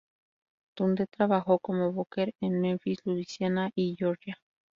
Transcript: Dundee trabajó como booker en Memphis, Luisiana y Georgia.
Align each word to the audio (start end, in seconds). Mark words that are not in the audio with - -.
Dundee 0.75 1.05
trabajó 1.05 1.59
como 1.59 1.91
booker 1.93 2.33
en 2.41 2.59
Memphis, 2.59 3.01
Luisiana 3.05 3.69
y 3.75 3.95
Georgia. 3.99 4.41